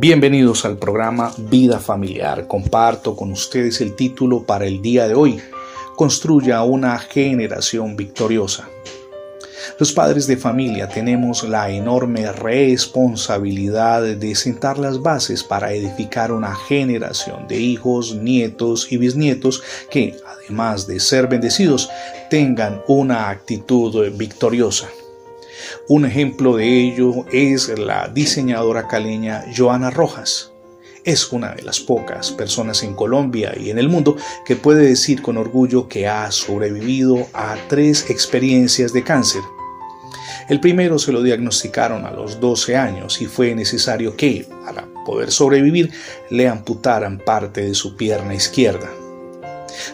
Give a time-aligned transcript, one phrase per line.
[0.00, 2.46] Bienvenidos al programa Vida Familiar.
[2.46, 5.38] Comparto con ustedes el título para el día de hoy.
[5.94, 8.66] Construya una generación victoriosa.
[9.78, 16.54] Los padres de familia tenemos la enorme responsabilidad de sentar las bases para edificar una
[16.54, 21.90] generación de hijos, nietos y bisnietos que, además de ser bendecidos,
[22.30, 24.88] tengan una actitud victoriosa.
[25.88, 30.52] Un ejemplo de ello es la diseñadora caleña Joana Rojas.
[31.04, 35.22] Es una de las pocas personas en Colombia y en el mundo que puede decir
[35.22, 39.42] con orgullo que ha sobrevivido a tres experiencias de cáncer.
[40.50, 45.30] El primero se lo diagnosticaron a los 12 años y fue necesario que, para poder
[45.30, 45.90] sobrevivir,
[46.28, 48.90] le amputaran parte de su pierna izquierda.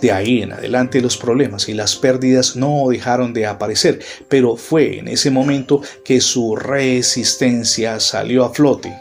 [0.00, 4.98] De ahí en adelante los problemas y las pérdidas no dejaron de aparecer, pero fue
[4.98, 8.96] en ese momento que su resistencia salió a flote.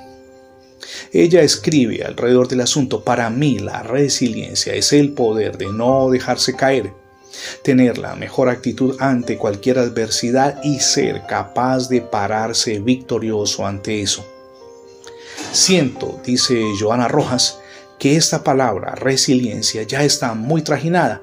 [1.11, 6.55] Ella escribe alrededor del asunto, para mí la resiliencia es el poder de no dejarse
[6.55, 6.91] caer,
[7.63, 14.25] tener la mejor actitud ante cualquier adversidad y ser capaz de pararse victorioso ante eso.
[15.51, 17.59] Siento, dice Joana Rojas,
[17.99, 21.21] que esta palabra resiliencia ya está muy trajinada,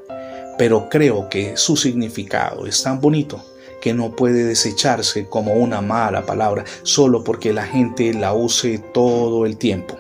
[0.59, 3.43] pero creo que su significado es tan bonito
[3.81, 9.47] que no puede desecharse como una mala palabra solo porque la gente la use todo
[9.47, 9.97] el tiempo.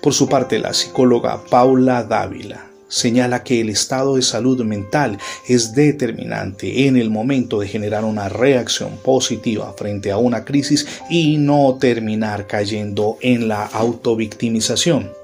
[0.00, 5.74] Por su parte, la psicóloga Paula Dávila señala que el estado de salud mental es
[5.74, 11.78] determinante en el momento de generar una reacción positiva frente a una crisis y no
[11.80, 15.19] terminar cayendo en la autovictimización.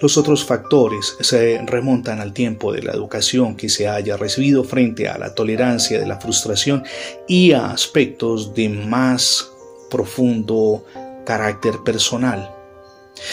[0.00, 5.08] Los otros factores se remontan al tiempo de la educación que se haya recibido frente
[5.08, 6.84] a la tolerancia de la frustración
[7.28, 9.50] y a aspectos de más
[9.90, 10.84] profundo
[11.24, 12.50] carácter personal.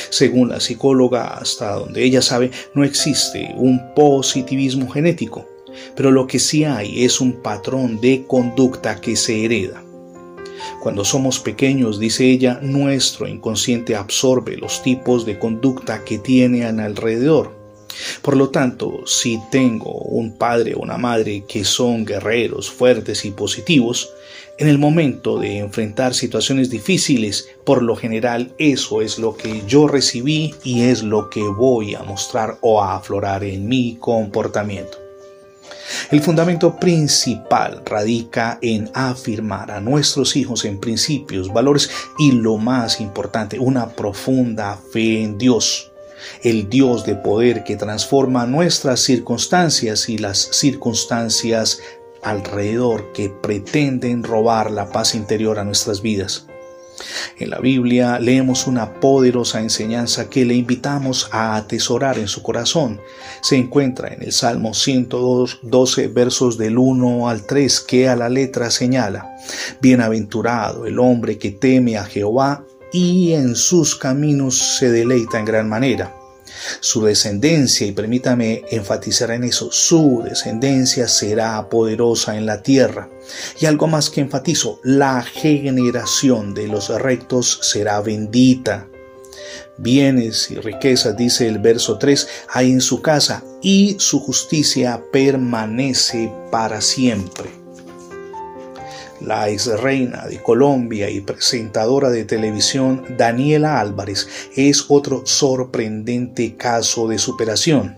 [0.10, 5.48] Según la psicóloga, hasta donde ella sabe, no existe un positivismo genético,
[5.95, 9.82] pero lo que sí hay es un patrón de conducta que se hereda.
[10.81, 16.70] Cuando somos pequeños, dice ella, nuestro inconsciente absorbe los tipos de conducta que tiene a
[16.70, 17.58] alrededor.
[18.21, 23.31] Por lo tanto, si tengo un padre o una madre que son guerreros, fuertes y
[23.31, 24.11] positivos,
[24.58, 29.87] en el momento de enfrentar situaciones difíciles, por lo general eso es lo que yo
[29.87, 35.08] recibí y es lo que voy a mostrar o a aflorar en mi comportamiento.
[36.11, 42.99] El fundamento principal radica en afirmar a nuestros hijos en principios, valores y lo más
[42.99, 45.92] importante, una profunda fe en Dios,
[46.42, 51.80] el Dios de poder que transforma nuestras circunstancias y las circunstancias
[52.23, 56.48] alrededor que pretenden robar la paz interior a nuestras vidas.
[57.37, 62.99] En la Biblia leemos una poderosa enseñanza que le invitamos a atesorar en su corazón.
[63.42, 68.70] Se encuentra en el Salmo 112 versos del 1 al 3 que a la letra
[68.70, 69.36] señala,
[69.82, 75.70] Bienaventurado el hombre que teme a Jehová y en sus caminos se deleita en gran
[75.70, 76.18] manera
[76.80, 83.09] su descendencia, y permítame enfatizar en eso, su descendencia será poderosa en la tierra.
[83.59, 88.87] Y algo más que enfatizo, la generación de los rectos será bendita.
[89.77, 96.33] Bienes y riquezas, dice el verso 3, hay en su casa y su justicia permanece
[96.52, 97.58] para siempre
[99.21, 107.07] la ex reina de Colombia y presentadora de televisión Daniela Álvarez es otro sorprendente caso
[107.07, 107.97] de superación.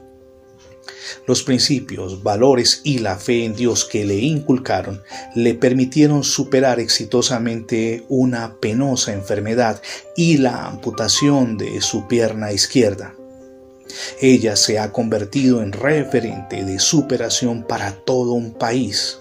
[1.28, 5.02] Los principios, valores y la fe en Dios que le inculcaron
[5.36, 9.82] le permitieron superar exitosamente una penosa enfermedad
[10.16, 13.14] y la amputación de su pierna izquierda.
[14.20, 19.21] Ella se ha convertido en referente de superación para todo un país.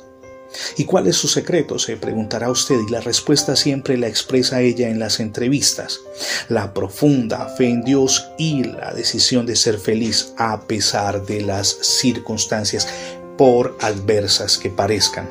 [0.76, 1.78] ¿Y cuál es su secreto?
[1.78, 6.00] Se preguntará usted y la respuesta siempre la expresa ella en las entrevistas.
[6.48, 11.68] La profunda fe en Dios y la decisión de ser feliz a pesar de las
[11.68, 12.88] circunstancias
[13.36, 15.28] por adversas que parezcan.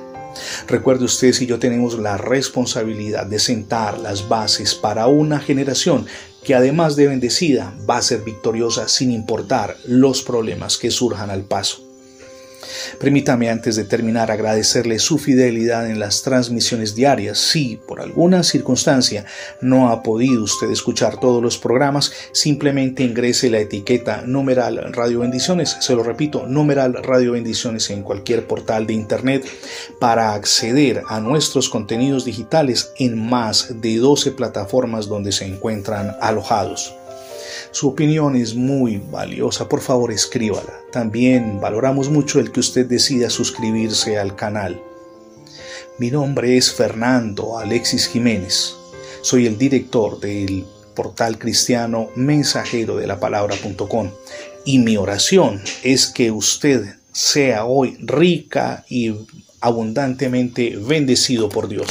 [0.67, 6.05] Recuerde usted si yo tenemos la responsabilidad de sentar las bases para una generación
[6.43, 11.43] que además de bendecida va a ser victoriosa sin importar los problemas que surjan al
[11.43, 11.88] paso.
[12.99, 17.37] Permítame antes de terminar agradecerle su fidelidad en las transmisiones diarias.
[17.37, 19.25] Si por alguna circunstancia
[19.61, 25.77] no ha podido usted escuchar todos los programas, simplemente ingrese la etiqueta numeral Radio Bendiciones,
[25.79, 29.45] se lo repito, numeral Radio Bendiciones en cualquier portal de internet
[29.99, 36.93] para acceder a nuestros contenidos digitales en más de 12 plataformas donde se encuentran alojados.
[37.71, 40.73] Su opinión es muy valiosa, por favor escríbala.
[40.91, 44.81] También valoramos mucho el que usted decida suscribirse al canal.
[45.99, 48.75] Mi nombre es Fernando Alexis Jiménez.
[49.21, 54.09] Soy el director del portal cristiano mensajero de la palabra.com
[54.65, 59.13] y mi oración es que usted sea hoy rica y
[59.61, 61.89] abundantemente bendecido por Dios.